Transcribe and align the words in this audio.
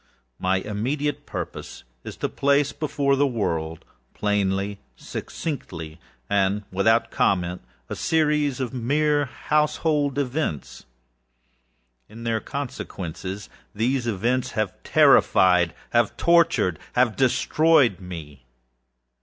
My 0.39 0.55
immediate 0.55 1.27
purpose 1.27 1.83
is 2.03 2.17
to 2.17 2.27
place 2.27 2.71
before 2.73 3.15
the 3.15 3.27
world, 3.27 3.85
plainly, 4.15 4.79
succinctly, 4.95 5.99
and 6.27 6.63
without 6.71 7.11
comment, 7.11 7.61
a 7.87 7.95
series 7.95 8.59
of 8.59 8.73
mere 8.73 9.25
household 9.25 10.17
events. 10.17 10.85
In 12.09 12.23
their 12.23 12.39
consequences, 12.39 13.47
these 13.75 14.07
events 14.07 14.53
have 14.53 14.73
terrifiedâhave 14.81 15.67
torturedâhave 16.17 17.15
destroyed 17.15 17.99
me. 17.99 18.45